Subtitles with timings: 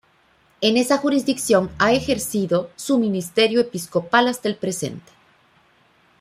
[0.61, 5.11] En esa Jurisdicción ha ejercido su ministerio episcopal hasta el presente.